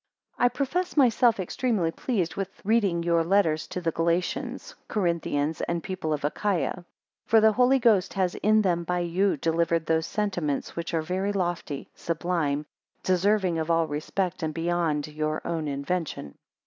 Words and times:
I 0.39 0.49
PROFESS 0.49 0.97
myself 0.97 1.39
extremely 1.39 1.91
pleased 1.91 2.35
with 2.35 2.57
the 2.57 2.63
reading 2.65 3.03
your 3.03 3.23
letters 3.23 3.67
to 3.67 3.79
the 3.79 3.91
Galatians, 3.91 4.73
Corinthians, 4.87 5.61
and 5.67 5.83
people 5.83 6.11
of 6.11 6.25
Achaia. 6.25 6.73
2 7.27 7.27
For 7.27 7.39
the 7.39 7.51
Holy 7.51 7.77
Ghost 7.77 8.15
has 8.15 8.33
in 8.33 8.63
them 8.63 8.83
by 8.83 9.01
you 9.01 9.37
delivered 9.37 9.85
those 9.85 10.07
sentiments 10.07 10.75
which 10.75 10.95
are 10.95 11.03
very 11.03 11.31
lofty, 11.31 11.87
sublime, 11.93 12.65
deserving 13.03 13.59
of 13.59 13.69
all 13.69 13.85
respect, 13.85 14.41
and 14.41 14.55
beyond 14.55 15.05
your 15.07 15.39
own 15.45 15.67
invention. 15.67 16.33